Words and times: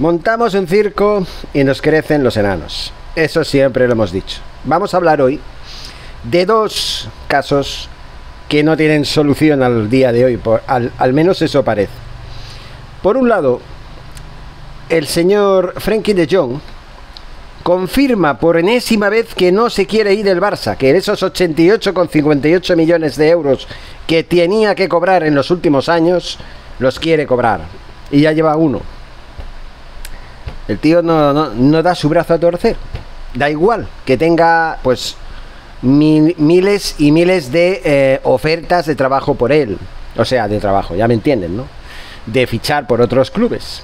Montamos 0.00 0.54
un 0.54 0.66
circo 0.66 1.26
y 1.52 1.62
nos 1.62 1.82
crecen 1.82 2.24
los 2.24 2.38
enanos. 2.38 2.90
Eso 3.14 3.44
siempre 3.44 3.86
lo 3.86 3.92
hemos 3.92 4.10
dicho. 4.10 4.38
Vamos 4.64 4.94
a 4.94 4.96
hablar 4.96 5.20
hoy 5.20 5.38
de 6.24 6.46
dos 6.46 7.06
casos 7.28 7.90
que 8.48 8.62
no 8.62 8.78
tienen 8.78 9.04
solución 9.04 9.62
al 9.62 9.90
día 9.90 10.10
de 10.10 10.24
hoy, 10.24 10.36
por, 10.38 10.62
al, 10.66 11.12
menos 11.12 11.42
eso 11.42 11.62
parece. 11.64 11.92
Por 13.02 13.18
un 13.18 13.28
lado, 13.28 13.60
el 14.88 15.06
señor 15.06 15.74
Frankie 15.76 16.14
de 16.14 16.26
Jong 16.34 16.60
confirma 17.62 18.38
por 18.38 18.56
enésima 18.56 19.10
vez 19.10 19.34
que 19.34 19.52
no 19.52 19.68
se 19.68 19.84
quiere 19.84 20.14
ir 20.14 20.24
del 20.24 20.40
Barça, 20.40 20.78
que 20.78 20.96
esos 20.96 21.22
88,58 21.22 22.74
millones 22.74 23.16
de 23.16 23.28
euros 23.28 23.68
que 24.06 24.24
tenía 24.24 24.74
que 24.74 24.88
cobrar 24.88 25.24
en 25.24 25.34
los 25.34 25.50
últimos 25.50 25.90
años, 25.90 26.38
los 26.78 26.98
quiere 26.98 27.26
cobrar. 27.26 27.60
Y 28.10 28.22
ya 28.22 28.32
lleva 28.32 28.56
uno. 28.56 28.80
El 30.70 30.78
tío 30.78 31.02
no, 31.02 31.82
da 31.82 31.94
su 31.96 32.08
brazo 32.08 32.34
a 32.34 32.38
torcer. 32.38 32.76
Da 33.34 33.50
igual 33.50 33.88
que 34.04 34.16
tenga, 34.16 34.78
pues, 34.84 35.16
mil, 35.82 36.36
miles 36.38 36.94
y 36.98 37.10
miles 37.10 37.50
de 37.50 37.82
eh, 37.84 38.20
ofertas 38.22 38.86
de 38.86 38.94
trabajo 38.94 39.34
por 39.34 39.50
él. 39.50 39.78
O 40.16 40.24
sea, 40.24 40.46
de 40.46 40.60
trabajo, 40.60 40.94
ya 40.94 41.08
me 41.08 41.14
entienden, 41.14 41.56
¿no? 41.56 41.64
De 42.24 42.46
fichar 42.46 42.86
por 42.86 43.00
otros 43.00 43.32
clubes. 43.32 43.82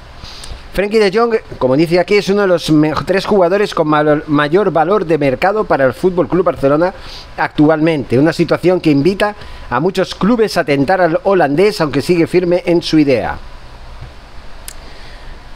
Frankie 0.74 1.00
de 1.00 1.10
Jong, 1.10 1.34
como 1.59 1.76
dice 1.76 1.98
aquí, 1.98 2.14
es 2.14 2.28
uno 2.28 2.42
de 2.42 2.48
los 2.48 2.72
tres 3.04 3.26
jugadores 3.26 3.74
con 3.74 3.88
mayor 3.88 4.70
valor 4.70 5.06
de 5.06 5.18
mercado 5.18 5.64
para 5.64 5.87
el 5.87 5.92
Fútbol 5.92 6.28
Club 6.28 6.45
Barcelona 6.45 6.95
actualmente. 7.37 8.16
Una 8.16 8.32
situación 8.32 8.80
que 8.80 8.92
invita 8.92 9.34
a 9.70 9.80
muchos 9.80 10.14
clubes 10.14 10.56
a 10.56 10.62
tentar 10.62 11.00
al 11.00 11.18
holandés, 11.24 11.80
aunque 11.80 12.00
sigue 12.00 12.28
firme 12.28 12.62
en 12.64 12.80
su 12.80 12.96
idea. 12.96 13.38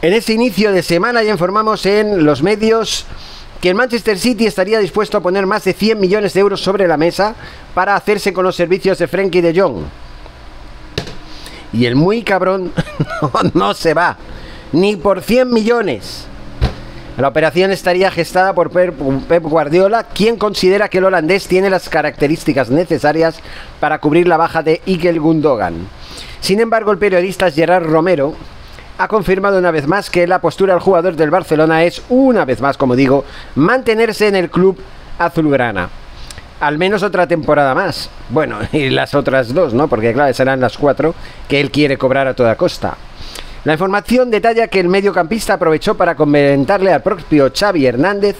En 0.01 0.13
este 0.13 0.33
inicio 0.33 0.71
de 0.71 0.81
semana 0.81 1.21
ya 1.21 1.31
informamos 1.31 1.85
en 1.85 2.25
los 2.25 2.41
medios 2.41 3.05
que 3.61 3.69
el 3.69 3.75
Manchester 3.75 4.17
City 4.17 4.47
estaría 4.47 4.79
dispuesto 4.79 5.15
a 5.15 5.21
poner 5.21 5.45
más 5.45 5.63
de 5.63 5.73
100 5.73 5.99
millones 5.99 6.33
de 6.33 6.39
euros 6.39 6.59
sobre 6.59 6.87
la 6.87 6.97
mesa 6.97 7.35
para 7.75 7.95
hacerse 7.95 8.33
con 8.33 8.43
los 8.43 8.55
servicios 8.55 8.97
de 8.97 9.07
Frankie 9.07 9.41
de 9.41 9.61
Jong. 9.61 9.83
Y 11.71 11.85
el 11.85 11.95
muy 11.95 12.23
cabrón 12.23 12.73
no, 13.53 13.75
se 13.75 13.93
va 13.93 14.17
ni 14.71 14.95
por 14.95 15.21
100 15.21 15.53
millones. 15.53 16.25
La 17.19 17.27
operación 17.27 17.69
estaría 17.69 18.09
gestada 18.09 18.55
por 18.55 18.71
Pep 18.71 19.43
Guardiola, 19.43 20.05
quien 20.05 20.35
considera 20.37 20.89
que 20.89 20.97
el 20.97 21.05
holandés 21.05 21.47
tiene 21.47 21.69
las 21.69 21.89
características 21.89 22.71
necesarias 22.71 23.39
para 23.79 23.99
cubrir 23.99 24.27
la 24.27 24.37
baja 24.37 24.63
de 24.63 24.81
Igel 24.87 25.19
Gundogan. 25.19 25.87
Sin 26.39 26.59
embargo, 26.59 26.91
el 26.91 26.97
periodista 26.97 27.51
Gerard 27.51 27.85
Romero 27.85 28.33
ha 28.97 29.07
confirmado 29.07 29.57
una 29.57 29.71
vez 29.71 29.87
más 29.87 30.09
que 30.09 30.27
la 30.27 30.39
postura 30.39 30.73
del 30.73 30.81
jugador 30.81 31.15
del 31.15 31.31
Barcelona 31.31 31.83
es, 31.83 32.01
una 32.09 32.45
vez 32.45 32.61
más, 32.61 32.77
como 32.77 32.95
digo, 32.95 33.25
mantenerse 33.55 34.27
en 34.27 34.35
el 34.35 34.49
club 34.49 34.77
azulgrana. 35.17 35.89
Al 36.59 36.77
menos 36.77 37.01
otra 37.01 37.27
temporada 37.27 37.73
más. 37.73 38.09
Bueno, 38.29 38.59
y 38.71 38.89
las 38.89 39.15
otras 39.15 39.53
dos, 39.53 39.73
¿no? 39.73 39.87
Porque 39.87 40.13
claro, 40.13 40.33
serán 40.33 40.59
las 40.59 40.77
cuatro 40.77 41.15
que 41.47 41.59
él 41.59 41.71
quiere 41.71 41.97
cobrar 41.97 42.27
a 42.27 42.35
toda 42.35 42.55
costa. 42.55 42.95
La 43.63 43.73
información 43.73 44.31
detalla 44.31 44.67
que 44.67 44.79
el 44.79 44.87
mediocampista 44.87 45.53
aprovechó 45.53 45.95
para 45.95 46.15
comentarle 46.15 46.91
al 46.91 47.03
propio 47.03 47.51
Xavi 47.55 47.85
Hernández 47.85 48.35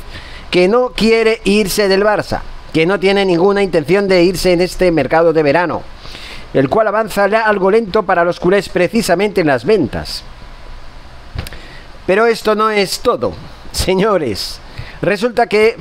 que 0.50 0.68
no 0.68 0.90
quiere 0.90 1.42
irse 1.44 1.88
del 1.88 2.04
Barça, 2.04 2.42
que 2.74 2.86
no 2.86 3.00
tiene 3.00 3.24
ninguna 3.26 3.62
intención 3.62 4.08
de 4.08 4.24
irse 4.24 4.52
en 4.52 4.62
este 4.62 4.92
mercado 4.92 5.32
de 5.32 5.44
verano, 5.44 5.84
el 6.54 6.70
cual 6.70 6.88
avanza 6.88 7.26
algo 7.26 7.70
lento 7.70 8.04
para 8.04 8.24
los 8.24 8.40
culés 8.40 8.68
precisamente 8.70 9.42
en 9.42 9.48
las 9.48 9.64
ventas. 9.64 10.24
Pero 12.12 12.26
esto 12.26 12.56
no 12.56 12.70
es 12.70 13.00
todo, 13.00 13.32
señores. 13.72 14.60
Resulta 15.02 15.48
que 15.48 15.78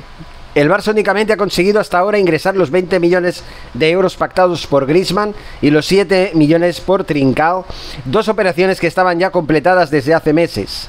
el 0.55 0.69
Barça 0.69 0.91
únicamente 0.91 1.33
ha 1.33 1.35
conseguido 1.35 1.81
hasta 1.81 1.99
ahora 1.99 2.19
ingresar 2.19 2.55
los 2.55 2.71
20 2.71 3.01
millones 3.01 3.43
de 3.73 3.89
euros 3.89 4.15
pactados 4.15 4.65
por 4.65 4.85
Griezmann 4.85 5.35
y 5.61 5.71
los 5.71 5.87
7 5.87 6.31
millones 6.35 6.79
por 6.79 7.03
Trincao, 7.03 7.65
dos 8.05 8.29
operaciones 8.29 8.79
que 8.79 8.87
estaban 8.87 9.19
ya 9.19 9.29
completadas 9.29 9.91
desde 9.91 10.13
hace 10.13 10.31
meses. 10.31 10.87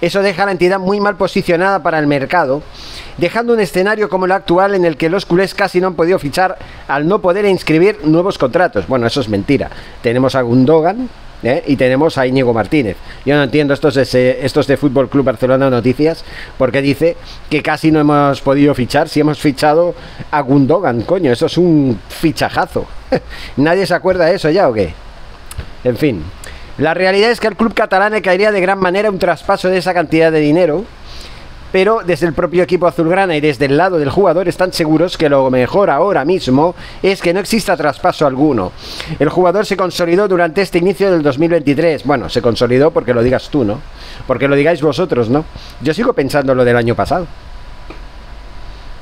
Eso 0.00 0.22
deja 0.22 0.44
a 0.44 0.46
la 0.46 0.52
entidad 0.52 0.78
muy 0.78 1.00
mal 1.00 1.16
posicionada 1.16 1.82
para 1.82 1.98
el 1.98 2.06
mercado, 2.06 2.62
dejando 3.18 3.54
un 3.54 3.58
escenario 3.58 4.08
como 4.08 4.26
el 4.26 4.32
actual 4.32 4.76
en 4.76 4.84
el 4.84 4.96
que 4.96 5.10
los 5.10 5.26
culés 5.26 5.56
casi 5.56 5.80
no 5.80 5.88
han 5.88 5.94
podido 5.94 6.20
fichar 6.20 6.56
al 6.86 7.08
no 7.08 7.20
poder 7.20 7.46
inscribir 7.46 7.98
nuevos 8.04 8.38
contratos. 8.38 8.86
Bueno, 8.86 9.08
eso 9.08 9.20
es 9.20 9.28
mentira. 9.28 9.70
Tenemos 10.02 10.36
a 10.36 10.42
Gundogan, 10.42 11.08
¿eh? 11.46 11.62
y 11.66 11.76
tenemos 11.76 12.18
a 12.18 12.26
Íñigo 12.26 12.52
Martínez. 12.52 12.96
Yo 13.24 13.36
no 13.36 13.42
entiendo 13.42 13.74
estos 13.74 13.94
de, 13.94 14.38
estos 14.42 14.66
de 14.66 14.76
Fútbol 14.76 15.08
Club 15.08 15.24
Barcelona 15.24 15.70
Noticias 15.70 16.24
porque 16.58 16.82
dice 16.82 17.16
que 17.50 17.62
casi 17.62 17.90
no 17.90 18.00
hemos 18.00 18.40
podido 18.40 18.74
fichar 18.74 19.08
si 19.08 19.20
hemos 19.20 19.38
fichado 19.38 19.94
a 20.30 20.40
Gundogan, 20.40 21.02
coño, 21.02 21.32
eso 21.32 21.46
es 21.46 21.58
un 21.58 22.00
fichajazo. 22.08 22.86
¿Nadie 23.56 23.86
se 23.86 23.94
acuerda 23.94 24.26
de 24.26 24.36
eso 24.36 24.50
ya 24.50 24.68
o 24.68 24.72
qué? 24.72 24.94
En 25.84 25.96
fin, 25.96 26.22
la 26.78 26.94
realidad 26.94 27.30
es 27.30 27.40
que 27.40 27.46
el 27.46 27.56
club 27.56 27.74
catalán 27.74 28.20
caería 28.20 28.50
de 28.50 28.60
gran 28.60 28.78
manera 28.78 29.10
un 29.10 29.18
traspaso 29.18 29.68
de 29.68 29.78
esa 29.78 29.94
cantidad 29.94 30.32
de 30.32 30.40
dinero 30.40 30.84
pero 31.74 32.02
desde 32.06 32.28
el 32.28 32.34
propio 32.34 32.62
equipo 32.62 32.86
azulgrana 32.86 33.34
y 33.34 33.40
desde 33.40 33.64
el 33.64 33.76
lado 33.76 33.98
del 33.98 34.08
jugador 34.08 34.46
están 34.46 34.72
seguros 34.72 35.18
que 35.18 35.28
lo 35.28 35.50
mejor 35.50 35.90
ahora 35.90 36.24
mismo 36.24 36.76
es 37.02 37.20
que 37.20 37.34
no 37.34 37.40
exista 37.40 37.76
traspaso 37.76 38.28
alguno. 38.28 38.70
El 39.18 39.28
jugador 39.28 39.66
se 39.66 39.76
consolidó 39.76 40.28
durante 40.28 40.62
este 40.62 40.78
inicio 40.78 41.10
del 41.10 41.24
2023. 41.24 42.04
Bueno, 42.04 42.28
se 42.28 42.40
consolidó 42.40 42.92
porque 42.92 43.12
lo 43.12 43.24
digas 43.24 43.48
tú, 43.48 43.64
¿no? 43.64 43.80
Porque 44.24 44.46
lo 44.46 44.54
digáis 44.54 44.82
vosotros, 44.82 45.28
¿no? 45.28 45.44
Yo 45.80 45.92
sigo 45.92 46.12
pensando 46.12 46.54
lo 46.54 46.64
del 46.64 46.76
año 46.76 46.94
pasado. 46.94 47.26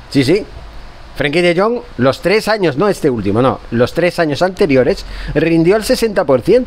Sí, 0.09 0.23
sí, 0.23 0.43
Frankie 1.15 1.43
de 1.43 1.55
Jong, 1.55 1.79
los 1.97 2.21
tres 2.21 2.47
años, 2.47 2.75
no 2.75 2.89
este 2.89 3.07
último, 3.07 3.43
no, 3.43 3.59
los 3.69 3.93
tres 3.93 4.17
años 4.17 4.41
anteriores, 4.41 5.05
rindió 5.35 5.75
el 5.75 5.83
60%. 5.83 6.65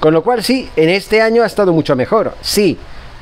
Con 0.00 0.14
lo 0.14 0.22
cual 0.22 0.42
sí, 0.42 0.70
en 0.76 0.88
este 0.88 1.20
año 1.20 1.42
ha 1.42 1.46
estado 1.46 1.74
mucho 1.74 1.94
mejor. 1.94 2.34
Sí, 2.40 2.78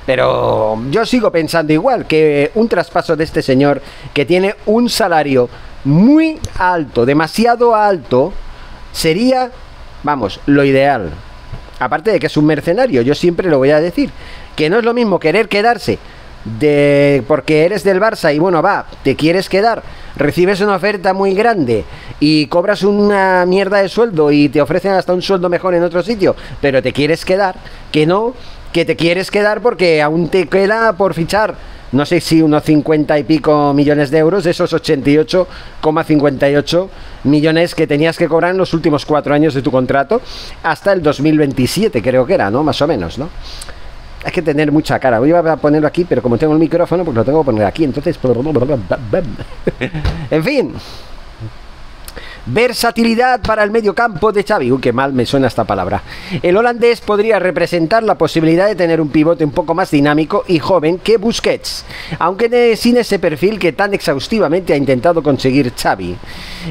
pero 0.07 0.81
yo 0.91 1.07
sigo 1.07 1.31
pensando 1.31 1.73
igual 1.73 2.07
que 2.07 2.51
un 2.55 2.69
traspaso 2.69 3.17
de 3.17 3.25
este 3.25 3.43
señor 3.43 3.81
que 4.13 4.25
tiene 4.25 4.55
un 4.67 4.89
salario 4.89 5.49
muy 5.85 6.39
alto, 6.59 7.07
demasiado 7.07 7.75
alto, 7.75 8.33
sería, 8.93 9.51
vamos, 10.03 10.41
lo 10.47 10.65
ideal. 10.65 11.11
Aparte 11.79 12.13
de 12.13 12.21
que 12.21 12.27
es 12.27 12.37
un 12.37 12.47
mercenario, 12.47 13.03
yo 13.03 13.15
siempre 13.15 13.49
lo 13.49 13.59
voy 13.59 13.71
a 13.71 13.81
decir, 13.81 14.11
que 14.55 14.71
no 14.71 14.79
es 14.79 14.85
lo 14.85 14.95
mismo 14.95 15.19
querer 15.19 15.49
quedarse 15.49 15.99
de 16.45 17.23
porque 17.29 17.65
eres 17.65 17.85
del 17.85 18.01
Barça 18.01 18.35
y 18.35 18.39
bueno, 18.39 18.63
va, 18.63 18.87
te 19.05 19.15
quieres 19.15 19.49
quedar, 19.49 19.83
recibes 20.17 20.61
una 20.61 20.75
oferta 20.75 21.13
muy 21.15 21.35
grande 21.35 21.85
y 22.19 22.47
cobras 22.47 22.83
una 22.83 23.45
mierda 23.47 23.79
de 23.79 23.89
sueldo 23.89 24.31
y 24.33 24.49
te 24.49 24.61
ofrecen 24.61 24.93
hasta 24.93 25.13
un 25.13 25.23
sueldo 25.23 25.49
mejor 25.49 25.75
en 25.75 25.85
otro 25.85 26.03
sitio, 26.03 26.35
pero 26.61 26.83
te 26.83 26.93
quieres 26.93 27.25
quedar, 27.25 27.57
que 27.91 28.07
no 28.07 28.35
que 28.73 28.85
te 28.85 28.97
quieres 28.97 29.31
quedar 29.31 29.61
porque 29.61 30.03
aún 30.03 30.29
te 30.29 30.49
queda 30.49 30.93
por 30.95 31.15
fichar, 31.15 31.55
no 31.93 32.05
sé 32.07 32.21
si 32.21 32.41
unos 32.41 32.65
50 32.65 33.19
y 33.19 33.25
pico 33.25 33.75
millones 33.75 34.11
de 34.11 34.19
euros, 34.19 34.47
esos 34.47 34.73
88,58 34.73 36.89
millones 37.25 37.75
que 37.75 37.87
tenías 37.87 38.17
que 38.17 38.29
cobrar 38.29 38.53
en 38.53 38.59
los 38.59 38.73
últimos 38.73 39.05
cuatro 39.05 39.35
años 39.35 39.53
de 39.53 39.61
tu 39.61 39.71
contrato, 39.71 40.23
hasta 40.63 40.93
el 40.93 41.03
2027 41.03 42.01
creo 42.03 42.25
que 42.25 42.33
era, 42.35 42.51
¿no? 42.51 42.63
Más 42.63 42.81
o 42.81 42.87
menos, 42.87 43.19
¿no? 43.19 43.29
Hay 44.25 44.33
que 44.33 44.41
tener 44.41 44.71
mucha 44.71 45.01
cara. 45.01 45.19
Voy 45.19 45.33
a 45.33 45.57
ponerlo 45.57 45.89
aquí, 45.89 46.07
pero 46.09 46.23
como 46.23 46.39
tengo 46.39 46.53
el 46.53 46.61
micrófono, 46.61 47.05
pues 47.05 47.17
lo 47.17 47.25
tengo 47.25 47.41
que 47.41 47.47
poner 47.47 47.65
aquí. 47.65 47.83
Entonces... 47.85 48.17
En 50.31 50.45
fin. 50.45 50.73
Versatilidad 52.45 53.41
para 53.41 53.63
el 53.63 53.71
mediocampo 53.71 54.33
de 54.33 54.43
Xavi. 54.43 54.73
Uy, 54.73 54.81
qué 54.81 54.93
mal 54.93 55.13
me 55.13 55.25
suena 55.25 55.47
esta 55.47 55.63
palabra. 55.63 56.03
El 56.43 56.57
holandés 56.57 57.01
podría 57.01 57.39
representar 57.39 58.03
la 58.03 58.17
posibilidad 58.17 58.67
de 58.67 58.75
tener 58.75 59.01
un 59.01 59.11
pivote 59.11 59.45
un 59.45 59.53
poco 59.53 59.75
más 59.75 59.93
dinámico 59.93 60.43
y 60.49 60.59
joven 60.59 60.99
que 60.99 61.19
Busquets, 61.19 61.85
aunque 62.19 62.77
sin 62.77 62.97
ese 62.97 63.21
perfil 63.21 63.61
que 63.61 63.73
tan 63.73 63.95
exhaustivamente 63.95 64.73
ha 64.73 64.77
intentado 64.77 65.23
conseguir 65.23 65.73
Xavi. 65.73 66.17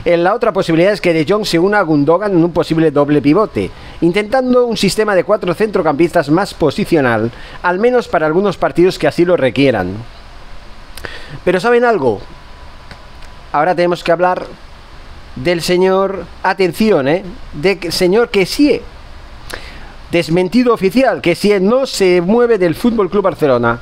En 0.04 0.26
la 0.26 0.34
otra 0.34 0.52
posibilidad 0.52 0.92
es 0.92 1.00
que 1.00 1.14
De 1.14 1.26
Jong 1.26 1.46
se 1.46 1.58
una 1.58 1.80
a 1.80 1.84
Gundogan 1.84 2.34
en 2.34 2.44
un 2.44 2.52
posible 2.52 2.92
doble 2.92 3.22
pivote, 3.22 3.72
intentando 4.02 4.66
un 4.66 4.76
sistema 4.76 5.16
de 5.16 5.24
cuatro 5.24 5.54
centrocampistas 5.54 6.30
más 6.30 6.54
posicional, 6.54 7.32
al 7.64 7.80
menos 7.80 8.10
para 8.10 8.26
algunos 8.26 8.58
partidos 8.58 9.00
que 9.00 9.08
así 9.08 9.24
lo 9.24 9.38
requieran. 9.38 9.94
Pero 11.46 11.62
¿saben 11.62 11.86
algo? 11.86 12.20
Ahora 13.54 13.74
tenemos 13.74 14.04
que 14.04 14.12
hablar 14.12 14.46
del 15.36 15.62
señor, 15.62 16.26
atención, 16.44 17.08
¿eh? 17.08 17.24
del 17.54 17.92
señor 17.92 18.30
sí 18.46 18.82
Desmentido 20.12 20.74
oficial, 20.74 21.22
que 21.22 21.36
si 21.36 21.58
no 21.62 21.86
se 21.86 22.20
mueve 22.20 22.58
del 22.58 22.76
Fútbol 22.76 23.10
Club 23.10 23.24
Barcelona. 23.24 23.80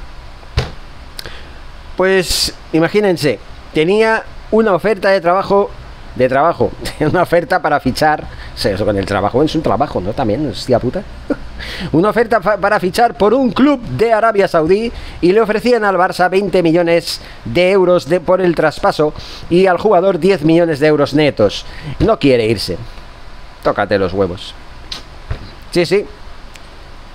Pues 1.97 2.53
imagínense, 2.71 3.39
tenía 3.73 4.23
una 4.51 4.73
oferta 4.73 5.09
de 5.09 5.21
trabajo 5.21 5.71
de 6.15 6.27
trabajo, 6.27 6.71
una 6.99 7.23
oferta 7.23 7.61
para 7.61 7.79
fichar, 7.79 8.27
eso 8.65 8.85
con 8.85 8.97
el 8.97 9.05
trabajo 9.05 9.41
es 9.43 9.55
un 9.55 9.61
trabajo, 9.61 10.01
¿no? 10.01 10.13
También, 10.13 10.49
hostia 10.49 10.79
puta. 10.79 11.03
Una 11.91 12.09
oferta 12.09 12.39
para 12.39 12.79
fichar 12.79 13.15
por 13.15 13.33
un 13.33 13.51
club 13.51 13.81
de 13.81 14.13
Arabia 14.13 14.47
Saudí 14.47 14.91
y 15.21 15.31
le 15.31 15.41
ofrecían 15.41 15.83
al 15.83 15.95
Barça 15.95 16.29
20 16.29 16.63
millones 16.63 17.21
de 17.45 17.71
euros 17.71 18.07
de, 18.07 18.19
por 18.19 18.41
el 18.41 18.55
traspaso 18.55 19.13
y 19.49 19.65
al 19.65 19.77
jugador 19.77 20.19
10 20.19 20.43
millones 20.43 20.79
de 20.79 20.87
euros 20.87 21.13
netos. 21.13 21.65
No 21.99 22.17
quiere 22.19 22.45
irse. 22.45 22.77
Tócate 23.63 23.99
los 23.99 24.13
huevos. 24.13 24.53
Sí, 25.71 25.85
sí. 25.85 26.05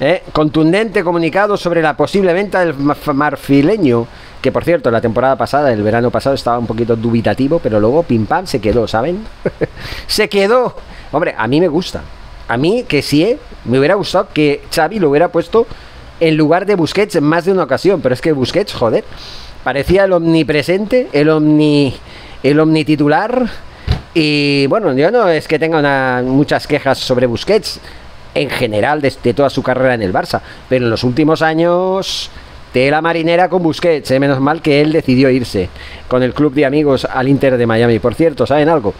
Eh, 0.00 0.22
contundente 0.32 1.04
comunicado 1.04 1.56
sobre 1.56 1.80
la 1.80 1.96
posible 1.96 2.32
venta 2.32 2.60
del 2.60 2.74
marfileño 2.74 4.06
que 4.44 4.52
por 4.52 4.62
cierto, 4.62 4.90
la 4.90 5.00
temporada 5.00 5.36
pasada, 5.36 5.72
el 5.72 5.82
verano 5.82 6.10
pasado, 6.10 6.34
estaba 6.34 6.58
un 6.58 6.66
poquito 6.66 6.96
dubitativo, 6.96 7.60
pero 7.60 7.80
luego 7.80 8.02
pim 8.02 8.26
pam 8.26 8.46
se 8.46 8.60
quedó, 8.60 8.86
¿saben? 8.86 9.24
se 10.06 10.28
quedó. 10.28 10.76
Hombre, 11.14 11.32
a 11.38 11.46
mí 11.46 11.60
me 11.60 11.68
gusta. 11.68 12.02
A 12.48 12.56
mí, 12.56 12.84
que 12.88 13.00
sí, 13.00 13.22
eh, 13.22 13.38
me 13.66 13.78
hubiera 13.78 13.94
gustado 13.94 14.28
que 14.34 14.62
Xavi 14.74 14.98
lo 14.98 15.10
hubiera 15.10 15.28
puesto 15.28 15.64
en 16.18 16.36
lugar 16.36 16.66
de 16.66 16.74
Busquets 16.74 17.14
en 17.14 17.22
más 17.22 17.44
de 17.44 17.52
una 17.52 17.62
ocasión. 17.62 18.00
Pero 18.00 18.14
es 18.14 18.20
que 18.20 18.32
Busquets, 18.32 18.74
joder, 18.74 19.04
parecía 19.62 20.04
el 20.04 20.12
omnipresente, 20.12 21.08
el 21.12 21.30
omni. 21.30 21.94
el 22.42 22.58
omnititular. 22.58 23.46
Y 24.12 24.66
bueno, 24.66 24.92
yo 24.92 25.12
no 25.12 25.28
es 25.28 25.46
que 25.46 25.56
tenga 25.60 26.20
muchas 26.22 26.66
quejas 26.66 26.98
sobre 26.98 27.26
Busquets 27.26 27.78
en 28.34 28.50
general 28.50 29.00
de, 29.00 29.10
toda 29.34 29.50
su 29.50 29.62
carrera 29.62 29.94
en 29.94 30.02
el 30.02 30.12
Barça. 30.12 30.40
Pero 30.68 30.84
en 30.84 30.90
los 30.90 31.04
últimos 31.04 31.42
años 31.42 32.28
la 32.74 33.00
marinera 33.00 33.48
con 33.48 33.62
Busquets, 33.62 34.10
eh, 34.10 34.18
menos 34.18 34.40
mal 34.40 34.60
que 34.60 34.80
él 34.80 34.90
decidió 34.90 35.30
irse 35.30 35.68
con 36.08 36.24
el 36.24 36.34
club 36.34 36.54
de 36.54 36.66
amigos 36.66 37.04
al 37.04 37.28
Inter 37.28 37.56
de 37.56 37.68
Miami. 37.68 38.00
Por 38.00 38.16
cierto, 38.16 38.48
¿saben 38.48 38.68
algo? 38.68 38.94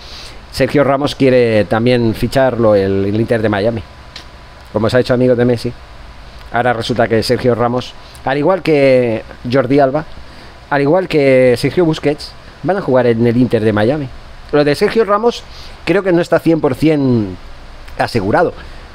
Sergio 0.55 0.85
Ramos 0.85 1.17
quiere 1.17 1.65
también 1.65 2.15
ficharlo 2.15 2.77
el, 2.77 3.07
el 3.07 3.21
Inter 3.21 3.43
de 3.43 3.49
Miami, 3.49 3.83
como 4.73 4.89
se 4.89 4.97
ha 4.97 5.01
hecho 5.01 5.13
amigo 5.13 5.35
de 5.35 5.45
Messi. 5.45 5.73
Ahora 6.53 6.73
resulta 6.73 7.09
que 7.09 7.25
Sergio 7.25 7.57
Ramos, 7.57 7.93
al 8.25 8.39
igual 8.39 8.63
que 8.63 9.25
Jordi 9.53 9.81
Alba, 9.81 10.05
al 10.71 10.81
igual 10.81 11.09
que 11.09 11.57
Sergio 11.59 11.85
Busquets, 11.85 12.31
van 12.63 12.77
a 12.77 12.81
jugar 12.81 13.09
en 13.09 13.27
el 13.27 13.37
Inter 13.37 13.65
de 13.65 13.73
Miami. 13.73 14.09
Lo 14.53 14.63
de 14.63 14.77
Sergio 14.77 15.05
Ramos 15.05 15.43
creo 15.85 16.05
que 16.05 16.13
no 16.13 16.23
está 16.23 16.41
100% 16.41 17.27
asegurado, 17.99 18.53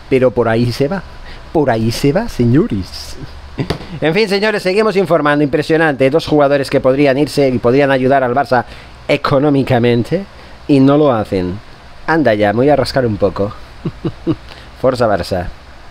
pero 0.10 0.32
por 0.32 0.48
ahí 0.48 0.72
se 0.72 0.88
va. 0.88 1.04
Por 1.52 1.70
ahí 1.72 1.92
se 1.92 2.14
va, 2.14 2.30
señores. 2.30 3.18
En 4.00 4.14
fin, 4.14 4.30
señores, 4.30 4.64
seguimos 4.64 4.96
informando. 4.96 5.44
Impresionante. 5.44 6.10
Dos 6.10 6.26
jugadores 6.26 6.70
que 6.70 6.80
podrían 6.80 7.18
irse 7.18 7.50
y 7.50 7.58
podrían 7.58 7.92
ayudar 7.92 8.24
al 8.24 8.34
Barça 8.34 8.64
económicamente 9.10 10.24
y 10.70 10.80
no 10.80 10.98
lo 10.98 11.12
hacen. 11.12 11.60
Anda 12.08 12.34
ya, 12.36 12.54
me 12.54 12.58
voy 12.58 12.70
a 12.70 12.76
rascar 12.78 13.06
un 13.06 13.18
poco. 13.18 13.52
Forza 14.82 15.08
Barça. 15.08 15.48